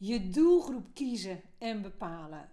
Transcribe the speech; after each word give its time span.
Je 0.00 0.28
doelgroep 0.28 0.94
kiezen 0.94 1.42
en 1.58 1.82
bepalen. 1.82 2.50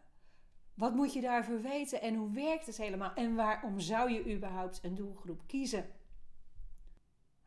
Wat 0.74 0.94
moet 0.94 1.14
je 1.14 1.22
daarvoor 1.22 1.62
weten 1.62 2.02
en 2.02 2.16
hoe 2.16 2.32
werkt 2.32 2.66
het 2.66 2.78
helemaal? 2.78 3.14
En 3.14 3.36
waarom 3.36 3.80
zou 3.80 4.12
je 4.12 4.36
überhaupt 4.36 4.80
een 4.84 4.96
doelgroep 4.96 5.42
kiezen? 5.48 5.90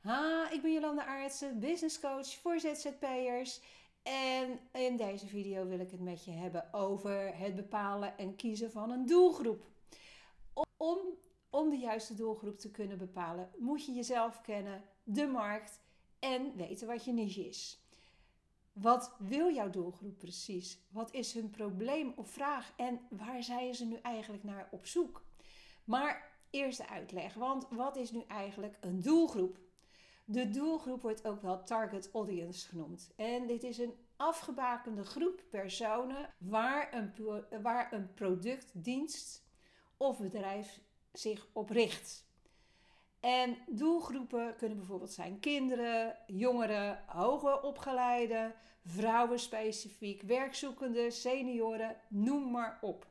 Ha, 0.01 0.51
ik 0.51 0.63
ben 0.63 0.73
Jolanda 0.73 1.05
Aartsen, 1.05 1.61
business 1.61 2.01
coach 2.01 2.35
voor 2.35 2.61
ZZP'ers. 2.61 3.61
En 4.03 4.59
in 4.73 4.97
deze 4.97 5.27
video 5.27 5.67
wil 5.67 5.81
ik 5.81 5.91
het 5.91 6.01
met 6.01 6.25
je 6.25 6.31
hebben 6.31 6.75
over 6.75 7.37
het 7.37 7.55
bepalen 7.55 8.19
en 8.19 8.37
kiezen 8.37 8.71
van 8.71 8.91
een 8.91 9.07
doelgroep. 9.07 9.67
Om, 10.77 10.99
om 11.51 11.71
de 11.71 11.79
juiste 11.79 12.15
doelgroep 12.15 12.59
te 12.59 12.71
kunnen 12.71 12.99
bepalen, 12.99 13.51
moet 13.57 13.87
je 13.87 13.93
jezelf 13.93 14.41
kennen, 14.41 14.83
de 15.05 15.27
markt 15.27 15.81
en 16.19 16.57
weten 16.57 16.87
wat 16.87 17.05
je 17.05 17.13
niche 17.13 17.47
is. 17.47 17.88
Wat 18.81 19.15
wil 19.19 19.53
jouw 19.53 19.71
doelgroep 19.71 20.19
precies? 20.19 20.79
Wat 20.91 21.13
is 21.13 21.33
hun 21.33 21.51
probleem 21.51 22.13
of 22.17 22.31
vraag? 22.31 22.73
En 22.77 23.01
waar 23.11 23.43
zijn 23.43 23.75
ze 23.75 23.85
nu 23.85 23.97
eigenlijk 23.97 24.45
naar 24.45 24.69
op 24.71 24.87
zoek? 24.87 25.25
Maar 25.85 26.33
eerst 26.51 26.79
de 26.79 26.89
uitleg, 26.89 27.35
want 27.35 27.67
wat 27.71 27.97
is 27.97 28.11
nu 28.11 28.23
eigenlijk 28.29 28.77
een 28.81 29.01
doelgroep? 29.01 29.59
De 30.25 30.49
doelgroep 30.49 31.03
wordt 31.03 31.27
ook 31.27 31.43
wel 31.43 31.63
target 31.63 32.11
audience 32.13 32.69
genoemd. 32.69 33.11
En 33.17 33.47
dit 33.47 33.63
is 33.63 33.79
een 33.79 33.95
afgebakende 34.17 35.05
groep 35.05 35.43
personen 35.51 36.35
waar 36.39 36.95
een, 36.95 37.13
waar 37.63 37.93
een 37.93 38.15
product, 38.15 38.71
dienst 38.75 39.45
of 39.97 40.19
bedrijf 40.19 40.81
zich 41.13 41.49
op 41.53 41.71
richt. 41.71 42.28
En 43.21 43.57
doelgroepen 43.67 44.57
kunnen 44.57 44.79
bijvoorbeeld 44.79 45.13
zijn 45.13 45.41
kinderen, 45.41 46.17
jongeren, 46.27 47.03
hoger 47.07 47.61
opgeleiden, 47.61 48.55
vrouwen 48.85 49.39
specifiek, 49.39 50.23
werkzoekenden, 50.23 51.13
senioren, 51.13 51.97
noem 52.09 52.51
maar 52.51 52.79
op. 52.81 53.07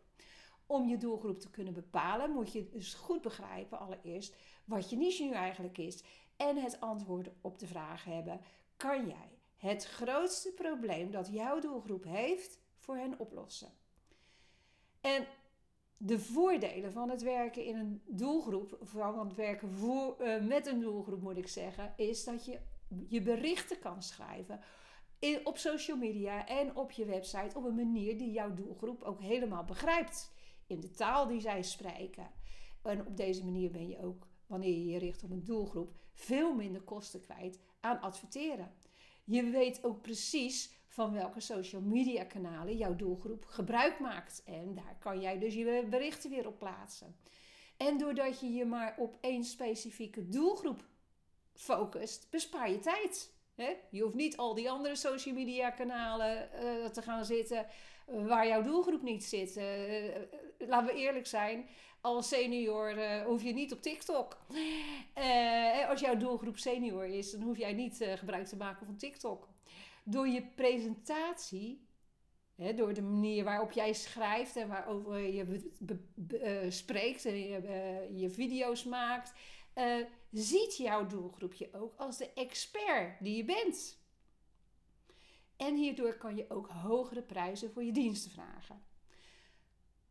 Om 0.66 0.88
je 0.88 0.98
doelgroep 0.98 1.40
te 1.40 1.50
kunnen 1.50 1.74
bepalen 1.74 2.32
moet 2.32 2.52
je 2.52 2.70
dus 2.70 2.94
goed 2.94 3.22
begrijpen 3.22 3.80
allereerst 3.80 4.36
wat 4.66 4.90
je 4.90 4.98
niche 4.98 5.24
nu 5.24 5.32
eigenlijk 5.32 5.78
is 5.78 6.04
en 6.38 6.58
het 6.58 6.80
antwoord 6.80 7.30
op 7.42 7.60
de 7.60 7.68
vraag 7.68 8.04
hebben: 8.04 8.42
kan 8.78 9.08
jij 9.08 9.40
het 9.56 9.86
grootste 9.86 10.52
probleem 10.54 11.12
dat 11.12 11.28
jouw 11.32 11.60
doelgroep 11.60 12.04
heeft 12.04 12.60
voor 12.78 12.98
hen 12.98 13.20
oplossen? 13.20 13.72
En 15.02 15.28
de 15.98 16.20
voordelen 16.20 16.92
van 16.92 17.10
het 17.10 17.22
werken 17.22 17.66
in 17.66 17.76
een 17.76 18.02
doelgroep, 18.06 18.78
van 18.82 19.28
het 19.28 19.36
werken 19.36 19.72
voor, 19.72 20.16
uh, 20.20 20.42
met 20.42 20.68
een 20.68 20.80
doelgroep 20.80 21.22
moet 21.22 21.38
ik 21.38 21.48
zeggen, 21.48 21.94
is 21.96 22.24
dat 22.24 22.46
je 22.46 22.60
je 23.08 23.22
berichten 23.22 23.80
kan 23.80 24.04
schrijven 24.04 24.60
op 25.44 25.58
social 25.58 25.98
media 25.98 26.48
en 26.48 26.76
op 26.76 26.92
je 26.92 27.06
website 27.06 27.58
op 27.58 27.64
een 27.64 27.76
manier 27.76 28.18
die 28.18 28.32
jouw 28.32 28.54
doelgroep 28.54 29.04
ook 29.04 29.22
helemaal 29.22 29.64
begrijpt. 29.64 30.32
In 30.68 30.80
de 30.80 30.92
taal 30.92 31.28
die 31.28 31.40
zij 31.40 31.62
spreken. 31.64 32.32
En 32.84 33.08
op 33.08 33.18
deze 33.18 33.46
manier 33.46 33.72
ben 33.72 33.88
je 33.88 34.04
ook, 34.04 34.28
wanneer 34.48 34.74
je 34.74 34.86
je 34.86 34.98
richt 35.00 35.24
op 35.24 35.32
een 35.32 35.44
doelgroep, 35.44 35.96
veel 36.14 36.56
minder 36.56 36.82
kosten 36.82 37.22
kwijt 37.22 37.60
aan 37.80 38.02
adverteren. 38.02 38.72
Je 39.30 39.44
weet 39.44 39.84
ook 39.84 40.02
precies 40.02 40.72
van 40.88 41.14
welke 41.14 41.40
social 41.40 41.82
media 41.82 42.24
kanalen 42.24 42.78
jouw 42.78 42.96
doelgroep 42.96 43.46
gebruik 43.46 44.00
maakt. 44.00 44.44
En 44.46 44.76
daar 44.76 44.98
kan 45.00 45.22
jij 45.22 45.40
dus 45.40 45.54
je 45.54 45.86
berichten 45.90 46.30
weer 46.30 46.48
op 46.48 46.58
plaatsen. 46.58 47.16
En 47.78 47.98
doordat 47.98 48.40
je 48.40 48.54
je 48.54 48.66
maar 48.66 48.96
op 48.98 49.18
één 49.22 49.44
specifieke 49.44 50.28
doelgroep 50.30 50.86
focust, 51.54 52.28
bespaar 52.30 52.72
je 52.72 52.80
tijd. 52.80 53.37
Je 53.90 54.02
hoeft 54.02 54.16
niet 54.16 54.38
al 54.38 54.54
die 54.54 54.70
andere 54.70 54.96
social 54.96 55.36
media 55.36 55.70
kanalen 55.70 56.50
uh, 56.54 56.86
te 56.86 57.02
gaan 57.02 57.26
zitten 57.26 57.66
waar 58.06 58.48
jouw 58.48 58.62
doelgroep 58.62 59.02
niet 59.02 59.24
zit. 59.24 59.58
Uh, 59.58 59.64
laten 60.58 60.94
we 60.94 61.00
eerlijk 61.00 61.28
zijn, 61.28 61.66
als 62.02 62.28
senior 62.28 62.94
hoef 63.24 63.44
je 63.44 63.54
niet 63.54 63.74
op 63.74 63.82
TikTok. 63.82 64.38
als 65.90 66.00
jouw 66.00 66.18
doelgroep 66.18 66.58
senior 66.58 67.06
is, 67.06 67.32
dan 67.32 67.42
hoef 67.42 67.58
jij 67.58 67.74
niet 67.74 68.06
gebruik 68.16 68.46
te 68.48 68.56
maken 68.56 68.86
van 68.86 68.98
TikTok. 68.98 69.48
Door 70.04 70.28
je 70.28 70.44
presentatie, 70.56 71.88
door 72.76 72.94
de 72.94 73.02
manier 73.02 73.44
waarop 73.44 73.72
jij 73.72 73.94
schrijft 73.94 74.56
en 74.56 74.68
waarover 74.68 75.20
je 75.20 75.62
spreekt 76.70 77.26
en 77.26 77.40
je, 77.40 78.08
je 78.16 78.30
video's 78.30 78.84
maakt 78.84 79.34
ziet 80.32 80.78
jouw 80.78 81.08
doelgroep 81.08 81.54
je 81.54 81.74
ook 81.74 81.94
als 81.98 82.18
de 82.18 82.34
expert 82.34 83.24
die 83.24 83.36
je 83.36 83.46
bent. 83.46 84.00
En 85.58 85.76
hierdoor 85.76 86.18
kan 86.18 86.36
je 86.36 86.50
ook 86.50 86.68
hogere 86.68 87.22
prijzen 87.22 87.72
voor 87.72 87.84
je 87.84 87.92
diensten 87.92 88.32
vragen. 88.32 88.86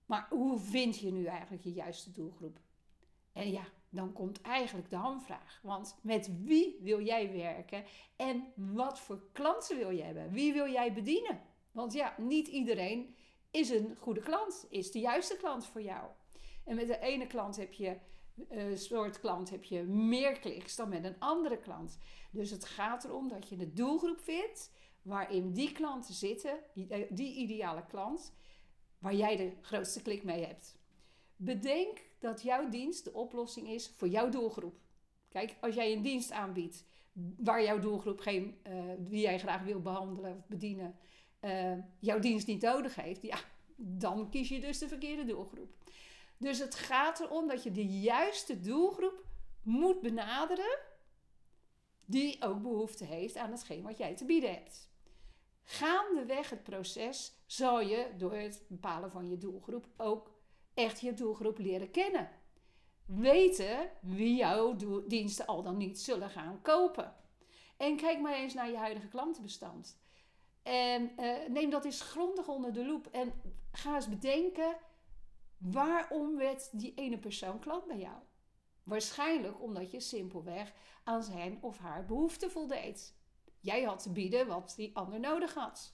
Maar 0.07 0.27
hoe 0.31 0.59
vind 0.59 0.99
je 0.99 1.13
nu 1.13 1.25
eigenlijk 1.25 1.65
je 1.65 1.73
juiste 1.73 2.11
doelgroep? 2.11 2.61
En 3.33 3.51
ja, 3.51 3.65
dan 3.89 4.13
komt 4.13 4.41
eigenlijk 4.41 4.91
de 4.91 4.97
hamvraag. 4.97 5.61
Want 5.63 5.99
met 6.03 6.43
wie 6.43 6.79
wil 6.81 7.01
jij 7.01 7.33
werken 7.33 7.85
en 8.17 8.53
wat 8.55 9.01
voor 9.01 9.23
klanten 9.33 9.77
wil 9.77 9.91
je 9.91 10.03
hebben? 10.03 10.31
Wie 10.31 10.53
wil 10.53 10.69
jij 10.71 10.93
bedienen? 10.93 11.41
Want 11.73 11.93
ja, 11.93 12.15
niet 12.19 12.49
iedereen 12.49 13.17
is 13.51 13.71
een 13.71 13.97
goede 13.97 14.21
klant, 14.21 14.67
is 14.69 14.91
de 14.91 14.99
juiste 14.99 15.37
klant 15.37 15.67
voor 15.67 15.83
jou. 15.83 16.11
En 16.65 16.77
met 16.77 16.87
de 16.87 16.99
ene 16.99 17.27
klant 17.27 17.57
heb 17.57 17.73
je 17.73 17.97
uh, 18.51 18.77
soort 18.77 19.21
klant 19.21 19.51
heb 19.51 19.65
je 19.65 19.83
meer 19.83 20.39
kliks 20.39 20.77
dan 20.77 20.89
met 20.89 21.05
een 21.05 21.19
andere 21.19 21.59
klant. 21.59 21.99
Dus 22.31 22.51
het 22.51 22.65
gaat 22.65 23.05
erom 23.05 23.29
dat 23.29 23.49
je 23.49 23.57
de 23.57 23.73
doelgroep 23.73 24.21
vindt 24.21 24.71
waarin 25.03 25.53
die 25.53 25.73
klanten 25.73 26.15
zitten, 26.15 26.59
die, 26.75 26.89
eh, 26.89 27.07
die 27.11 27.35
ideale 27.35 27.85
klant, 27.87 28.33
waar 28.99 29.15
jij 29.15 29.37
de 29.37 29.53
grootste 29.61 30.03
klik 30.03 30.25
mee 30.25 30.45
hebt. 30.45 30.79
Bedenk 31.37 32.03
dat 32.19 32.43
jouw 32.43 32.69
dienst 32.69 33.05
de 33.05 33.13
oplossing 33.13 33.69
is 33.69 33.89
voor 33.89 34.09
jouw 34.09 34.29
doelgroep. 34.29 34.81
Kijk, 35.29 35.57
als 35.61 35.75
jij 35.75 35.93
een 35.93 36.03
dienst 36.03 36.31
aanbiedt 36.31 36.85
waar 37.37 37.63
jouw 37.63 37.79
doelgroep 37.79 38.21
geen, 38.21 38.59
uh, 38.69 38.91
die 38.99 39.21
jij 39.21 39.39
graag 39.39 39.63
wil 39.63 39.81
behandelen 39.81 40.37
of 40.37 40.47
bedienen, 40.47 40.97
jouw 42.01 42.19
dienst 42.19 42.47
niet 42.47 42.63
nodig 42.63 42.95
heeft, 42.95 43.23
ja, 43.23 43.39
dan 43.77 44.31
kies 44.31 44.49
je 44.49 44.61
dus 44.61 44.79
de 44.79 44.89
verkeerde 44.89 45.25
doelgroep. 45.25 45.69
Dus 46.39 46.59
het 46.59 46.75
gaat 46.75 47.21
erom 47.21 47.49
dat 47.49 47.63
je 47.63 47.73
de 47.73 47.87
juiste 47.87 48.61
doelgroep 48.61 49.25
moet 49.63 50.01
benaderen, 50.01 50.79
die 52.05 52.43
ook 52.43 52.63
behoefte 52.63 53.05
heeft 53.05 53.37
aan 53.37 53.51
hetgeen 53.51 53.83
wat 53.83 53.99
jij 53.99 54.15
te 54.15 54.25
bieden 54.25 54.53
hebt. 54.53 54.91
Gaandeweg 55.63 56.51
het 56.51 56.63
proces 56.63 57.33
zal 57.47 57.81
je 57.81 58.11
door 58.17 58.35
het 58.35 58.65
bepalen 58.69 59.11
van 59.11 59.29
je 59.29 59.39
doelgroep 59.39 59.87
ook 59.97 60.35
echt 60.75 61.01
je 61.01 61.15
doelgroep 61.15 61.59
leren 61.59 61.91
kennen. 61.91 62.31
Weten 63.07 63.91
wie 64.01 64.37
jouw 64.37 64.77
diensten 65.07 65.47
al 65.47 65.63
dan 65.63 65.77
niet 65.77 66.01
zullen 66.01 66.31
gaan 66.31 66.63
kopen. 66.63 67.15
En 67.77 67.97
kijk 67.97 68.21
maar 68.21 68.35
eens 68.35 68.55
naar 68.55 68.71
je 68.71 68.77
huidige 68.77 69.09
klantenbestand. 69.09 69.99
En 70.63 71.13
uh, 71.21 71.49
neem 71.49 71.71
dat 71.71 71.85
eens 71.85 72.01
grondig 72.01 72.49
onder 72.49 72.73
de 72.73 72.87
loep 72.87 73.07
en 73.07 73.33
ga 73.73 73.95
eens 73.95 74.09
bedenken 74.09 74.77
Waarom 75.59 76.37
werd 76.37 76.79
die 76.79 76.95
ene 76.95 77.19
persoon 77.19 77.59
klant 77.59 77.87
bij 77.87 77.99
jou? 77.99 78.17
Waarschijnlijk 78.83 79.63
omdat 79.63 79.91
je 79.91 80.01
simpelweg 80.01 80.73
aan 81.05 81.23
zijn 81.23 81.59
of 81.63 81.79
haar 81.79 82.07
behoefte 82.07 82.51
voldeed. 82.51 83.15
Jij 83.61 83.83
had 83.83 84.03
te 84.03 84.13
bieden 84.13 84.47
wat 84.47 84.73
die 84.77 84.97
ander 84.97 85.21
nodig 85.21 85.55
had. 85.55 85.93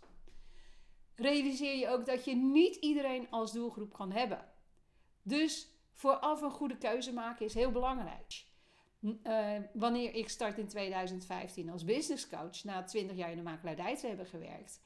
Realiseer 1.15 1.77
je 1.77 1.89
ook 1.89 2.06
dat 2.06 2.25
je 2.25 2.34
niet 2.34 2.77
iedereen 2.77 3.31
als 3.31 3.53
doelgroep 3.53 3.93
kan 3.93 4.12
hebben. 4.12 4.53
Dus 5.23 5.69
vooraf 5.93 6.41
een 6.41 6.50
goede 6.50 6.79
keuze 6.79 7.12
maken 7.12 7.47
is 7.47 7.55
heel 7.55 7.71
belangrijk. 7.71 8.50
Uh, 9.00 9.56
wanneer 9.73 10.15
ik 10.15 10.29
start 10.29 10.59
in 10.59 10.69
2015 10.69 11.71
als 11.71 11.84
business 11.84 12.29
coach, 12.29 12.65
na 12.65 12.84
20 12.84 13.17
jaar 13.17 13.31
in 13.31 13.37
de 13.37 13.43
makelaardij 13.43 13.97
te 13.97 14.06
hebben 14.06 14.27
gewerkt, 14.27 14.83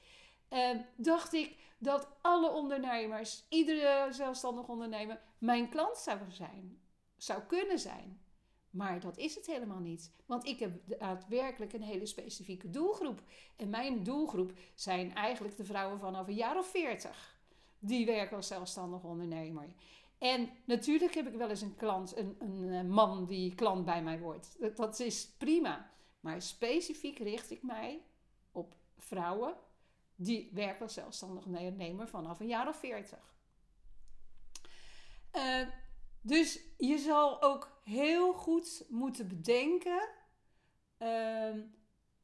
uh, 0.50 0.70
dacht 0.96 1.32
ik 1.32 1.56
dat 1.78 2.08
alle 2.22 2.50
ondernemers, 2.50 3.44
iedere 3.48 4.08
zelfstandig 4.10 4.68
ondernemer, 4.68 5.20
mijn 5.38 5.68
klant 5.68 5.96
zou 5.96 6.18
zijn, 6.28 6.80
zou 7.16 7.42
kunnen 7.42 7.78
zijn. 7.78 8.20
Maar 8.70 9.00
dat 9.00 9.16
is 9.16 9.34
het 9.34 9.46
helemaal 9.46 9.78
niet. 9.78 10.12
Want 10.26 10.46
ik 10.46 10.58
heb 10.58 10.80
daadwerkelijk 10.98 11.72
een 11.72 11.82
hele 11.82 12.06
specifieke 12.06 12.70
doelgroep. 12.70 13.22
En 13.56 13.68
mijn 13.68 14.02
doelgroep 14.02 14.52
zijn 14.74 15.14
eigenlijk 15.14 15.56
de 15.56 15.64
vrouwen 15.64 15.98
vanaf 15.98 16.26
een 16.26 16.34
jaar 16.34 16.58
of 16.58 16.66
veertig. 16.70 17.40
Die 17.78 18.06
werken 18.06 18.36
als 18.36 18.46
zelfstandig 18.46 19.02
ondernemer. 19.02 19.74
En 20.18 20.50
natuurlijk 20.64 21.14
heb 21.14 21.26
ik 21.26 21.34
wel 21.34 21.48
eens 21.48 21.60
een 21.60 21.76
klant, 21.76 22.16
een, 22.16 22.36
een 22.38 22.72
eh, 22.72 22.82
man 22.82 23.26
die 23.26 23.54
klant 23.54 23.84
bij 23.84 24.02
mij 24.02 24.18
wordt. 24.18 24.76
Dat 24.76 25.00
is 25.00 25.28
prima. 25.38 25.90
Maar 26.20 26.42
specifiek 26.42 27.18
richt 27.18 27.50
ik 27.50 27.62
mij 27.62 28.02
op 28.52 28.74
vrouwen 28.98 29.54
die 30.16 30.50
werkt 30.52 30.82
als 30.82 30.94
zelfstandig 30.94 31.44
ondernemer 31.44 32.08
vanaf 32.08 32.40
een 32.40 32.46
jaar 32.46 32.68
of 32.68 32.76
veertig. 32.76 33.34
Uh, 35.32 35.68
dus 36.20 36.60
je 36.76 36.98
zal 36.98 37.42
ook 37.42 37.80
heel 37.84 38.32
goed 38.32 38.86
moeten 38.88 39.28
bedenken 39.28 40.08
uh, 40.98 41.54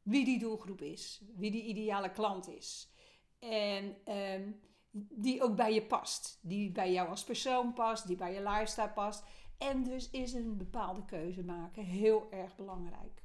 wie 0.03 0.25
die 0.25 0.39
doelgroep 0.39 0.81
is, 0.81 1.25
wie 1.37 1.51
die 1.51 1.65
ideale 1.65 2.11
klant 2.11 2.49
is. 2.49 2.93
En 3.39 3.97
ehm, 4.05 4.51
die 4.93 5.43
ook 5.43 5.57
bij 5.57 5.75
je 5.75 5.87
past. 5.87 6.39
Die 6.43 6.73
bij 6.73 6.93
jou 6.93 7.09
als 7.09 7.25
persoon 7.25 7.73
past, 7.73 8.07
die 8.07 8.17
bij 8.17 8.33
je 8.33 8.43
lifestyle 8.43 8.91
past. 8.91 9.25
En 9.59 9.83
dus 9.83 10.11
is 10.11 10.33
een 10.33 10.57
bepaalde 10.57 11.05
keuze 11.05 11.45
maken 11.45 11.85
heel 11.85 12.31
erg 12.31 12.57
belangrijk. 12.57 13.23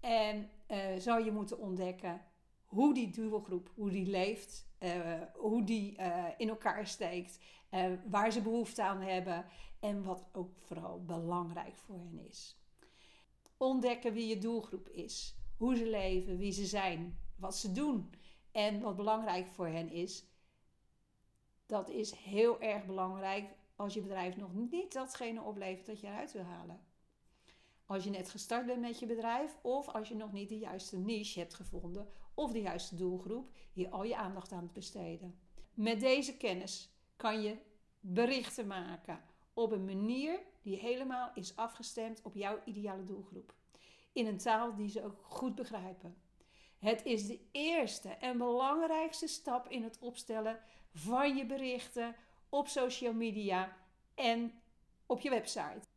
En 0.00 0.50
uh, 0.68 0.96
zou 0.98 1.24
je 1.24 1.32
moeten 1.32 1.58
ontdekken 1.58 2.20
hoe 2.72 2.94
die 2.94 3.10
doelgroep, 3.10 3.70
hoe 3.74 3.90
die 3.90 4.06
leeft, 4.06 4.66
uh, 4.80 5.20
hoe 5.34 5.64
die 5.64 5.98
uh, 6.00 6.26
in 6.36 6.48
elkaar 6.48 6.86
steekt, 6.86 7.38
waar 8.08 8.32
ze 8.32 8.42
behoefte 8.42 8.82
aan 8.82 9.00
hebben 9.00 9.44
en 9.80 10.02
wat 10.02 10.24
ook 10.32 10.58
vooral 10.58 11.04
belangrijk 11.04 11.76
voor 11.76 11.94
hen 11.94 12.26
is. 12.28 12.56
Ontdekken 13.56 14.12
wie 14.12 14.28
je 14.28 14.38
doelgroep 14.38 14.88
is, 14.88 15.36
hoe 15.56 15.76
ze 15.76 15.86
leven, 15.86 16.36
wie 16.36 16.52
ze 16.52 16.66
zijn, 16.66 17.18
wat 17.36 17.56
ze 17.56 17.72
doen 17.72 18.14
en 18.50 18.80
wat 18.80 18.96
belangrijk 18.96 19.50
voor 19.50 19.66
hen 19.66 19.90
is. 19.90 20.24
Dat 21.66 21.90
is 21.90 22.12
heel 22.12 22.60
erg 22.60 22.86
belangrijk 22.86 23.54
als 23.76 23.94
je 23.94 24.00
bedrijf 24.00 24.36
nog 24.36 24.54
niet 24.54 24.92
datgene 24.92 25.42
oplevert 25.42 25.86
dat 25.86 26.00
je 26.00 26.06
eruit 26.06 26.32
wil 26.32 26.42
halen. 26.42 26.80
Als 27.92 28.04
je 28.04 28.10
net 28.10 28.28
gestart 28.28 28.66
bent 28.66 28.80
met 28.80 28.98
je 28.98 29.06
bedrijf 29.06 29.56
of 29.62 29.88
als 29.88 30.08
je 30.08 30.14
nog 30.14 30.32
niet 30.32 30.48
de 30.48 30.58
juiste 30.58 30.96
niche 30.96 31.38
hebt 31.38 31.54
gevonden 31.54 32.08
of 32.34 32.52
de 32.52 32.60
juiste 32.60 32.96
doelgroep, 32.96 33.50
hier 33.72 33.88
al 33.88 34.04
je 34.04 34.16
aandacht 34.16 34.52
aan 34.52 34.66
te 34.66 34.72
besteden. 34.72 35.38
Met 35.74 36.00
deze 36.00 36.36
kennis 36.36 36.90
kan 37.16 37.42
je 37.42 37.56
berichten 38.00 38.66
maken 38.66 39.20
op 39.52 39.72
een 39.72 39.84
manier 39.84 40.40
die 40.62 40.76
helemaal 40.76 41.30
is 41.34 41.56
afgestemd 41.56 42.22
op 42.22 42.34
jouw 42.34 42.60
ideale 42.64 43.04
doelgroep. 43.04 43.54
In 44.12 44.26
een 44.26 44.38
taal 44.38 44.74
die 44.74 44.88
ze 44.88 45.04
ook 45.04 45.22
goed 45.22 45.54
begrijpen. 45.54 46.16
Het 46.78 47.04
is 47.04 47.26
de 47.26 47.40
eerste 47.50 48.08
en 48.08 48.38
belangrijkste 48.38 49.26
stap 49.26 49.68
in 49.68 49.82
het 49.82 49.98
opstellen 49.98 50.60
van 50.94 51.36
je 51.36 51.46
berichten 51.46 52.16
op 52.48 52.68
social 52.68 53.12
media 53.12 53.76
en 54.14 54.62
op 55.06 55.20
je 55.20 55.30
website. 55.30 55.90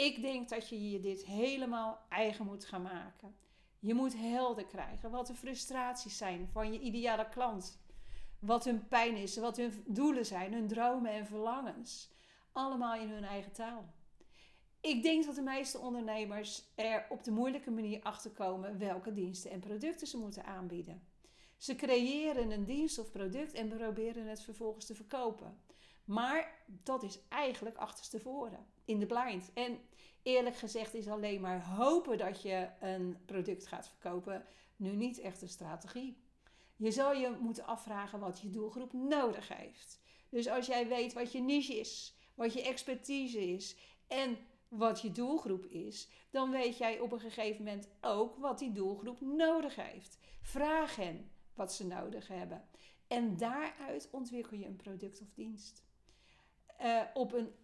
Ik 0.00 0.22
denk 0.22 0.48
dat 0.48 0.68
je 0.68 0.90
je 0.90 1.00
dit 1.00 1.24
helemaal 1.24 1.98
eigen 2.08 2.46
moet 2.46 2.64
gaan 2.64 2.82
maken. 2.82 3.34
Je 3.78 3.94
moet 3.94 4.16
helder 4.16 4.66
krijgen 4.66 5.10
wat 5.10 5.26
de 5.26 5.34
frustraties 5.34 6.16
zijn 6.16 6.48
van 6.52 6.72
je 6.72 6.80
ideale 6.80 7.28
klant. 7.28 7.80
Wat 8.38 8.64
hun 8.64 8.88
pijn 8.88 9.16
is, 9.16 9.36
wat 9.36 9.56
hun 9.56 9.84
doelen 9.86 10.26
zijn, 10.26 10.52
hun 10.52 10.68
dromen 10.68 11.12
en 11.12 11.26
verlangens. 11.26 12.10
Allemaal 12.52 12.94
in 12.94 13.10
hun 13.10 13.24
eigen 13.24 13.52
taal. 13.52 13.94
Ik 14.80 15.02
denk 15.02 15.24
dat 15.24 15.34
de 15.34 15.42
meeste 15.42 15.78
ondernemers 15.78 16.64
er 16.74 17.06
op 17.08 17.24
de 17.24 17.30
moeilijke 17.30 17.70
manier 17.70 18.02
achter 18.02 18.30
komen 18.30 18.78
welke 18.78 19.12
diensten 19.12 19.50
en 19.50 19.60
producten 19.60 20.06
ze 20.06 20.16
moeten 20.16 20.44
aanbieden. 20.44 21.02
Ze 21.56 21.74
creëren 21.74 22.50
een 22.50 22.64
dienst 22.64 22.98
of 22.98 23.10
product 23.10 23.52
en 23.52 23.68
proberen 23.68 24.26
het 24.26 24.42
vervolgens 24.42 24.86
te 24.86 24.94
verkopen. 24.94 25.60
Maar 26.10 26.64
dat 26.66 27.02
is 27.02 27.18
eigenlijk 27.28 27.76
achterstevoren, 27.76 28.66
in 28.84 28.98
de 28.98 29.06
blind. 29.06 29.52
En 29.54 29.80
eerlijk 30.22 30.56
gezegd 30.56 30.94
is 30.94 31.08
alleen 31.08 31.40
maar 31.40 31.66
hopen 31.66 32.18
dat 32.18 32.42
je 32.42 32.68
een 32.80 33.18
product 33.24 33.66
gaat 33.66 33.88
verkopen 33.88 34.44
nu 34.76 34.96
niet 34.96 35.20
echt 35.20 35.42
een 35.42 35.48
strategie. 35.48 36.22
Je 36.76 36.90
zal 36.90 37.12
je 37.12 37.36
moeten 37.40 37.66
afvragen 37.66 38.20
wat 38.20 38.40
je 38.40 38.50
doelgroep 38.50 38.92
nodig 38.92 39.48
heeft. 39.48 40.00
Dus 40.28 40.48
als 40.48 40.66
jij 40.66 40.88
weet 40.88 41.12
wat 41.12 41.32
je 41.32 41.40
niche 41.40 41.78
is, 41.78 42.16
wat 42.34 42.52
je 42.52 42.62
expertise 42.62 43.52
is 43.52 43.76
en 44.06 44.38
wat 44.68 45.00
je 45.00 45.12
doelgroep 45.12 45.64
is, 45.64 46.08
dan 46.30 46.50
weet 46.50 46.78
jij 46.78 47.00
op 47.00 47.12
een 47.12 47.20
gegeven 47.20 47.64
moment 47.64 47.88
ook 48.00 48.36
wat 48.36 48.58
die 48.58 48.72
doelgroep 48.72 49.20
nodig 49.20 49.76
heeft. 49.76 50.18
Vraag 50.42 50.96
hen 50.96 51.30
wat 51.54 51.72
ze 51.72 51.86
nodig 51.86 52.28
hebben. 52.28 52.64
En 53.06 53.36
daaruit 53.36 54.08
ontwikkel 54.10 54.56
je 54.56 54.66
een 54.66 54.76
product 54.76 55.20
of 55.20 55.28
dienst. 55.34 55.88
Uh, 56.82 57.02
op 57.14 57.32
een 57.32 57.54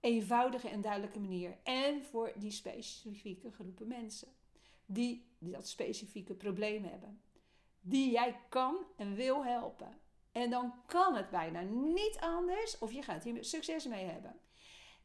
eenvoudige 0.00 0.68
en 0.68 0.80
duidelijke 0.80 1.20
manier. 1.20 1.58
En 1.62 2.02
voor 2.02 2.32
die 2.36 2.50
specifieke 2.50 3.50
groepen 3.50 3.88
mensen. 3.88 4.28
Die, 4.86 5.36
dat 5.38 5.68
specifieke 5.68 6.34
probleem 6.34 6.84
hebben. 6.84 7.22
Die 7.80 8.10
jij 8.10 8.40
kan 8.48 8.76
en 8.96 9.14
wil 9.14 9.44
helpen. 9.44 10.00
En 10.32 10.50
dan 10.50 10.74
kan 10.86 11.14
het 11.14 11.30
bijna 11.30 11.60
niet 11.60 12.16
anders 12.20 12.78
of 12.78 12.92
je 12.92 13.02
gaat 13.02 13.24
hier 13.24 13.44
succes 13.44 13.86
mee 13.86 14.04
hebben. 14.04 14.40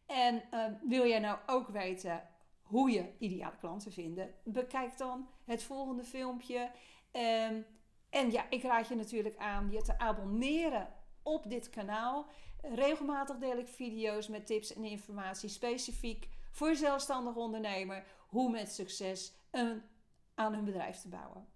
En 0.05 0.43
uh, 0.53 0.65
wil 0.83 1.07
jij 1.07 1.19
nou 1.19 1.39
ook 1.45 1.67
weten 1.67 2.29
hoe 2.61 2.91
je 2.91 3.13
ideale 3.19 3.57
klanten 3.57 3.91
vinden? 3.91 4.33
Bekijk 4.43 4.97
dan 4.97 5.29
het 5.43 5.63
volgende 5.63 6.03
filmpje. 6.03 6.71
Um, 7.11 7.65
en 8.09 8.31
ja, 8.31 8.49
ik 8.49 8.63
raad 8.63 8.87
je 8.87 8.95
natuurlijk 8.95 9.37
aan 9.37 9.71
je 9.71 9.81
te 9.81 9.99
abonneren 9.99 10.93
op 11.23 11.49
dit 11.49 11.69
kanaal. 11.69 12.25
Regelmatig 12.75 13.37
deel 13.37 13.57
ik 13.57 13.67
video's 13.67 14.27
met 14.27 14.45
tips 14.45 14.73
en 14.73 14.83
informatie 14.83 15.49
specifiek 15.49 16.27
voor 16.51 16.75
zelfstandig 16.75 17.35
ondernemer 17.35 18.05
hoe 18.27 18.51
met 18.51 18.71
succes 18.71 19.33
een, 19.51 19.81
aan 20.35 20.53
hun 20.53 20.65
bedrijf 20.65 20.97
te 21.01 21.09
bouwen. 21.09 21.47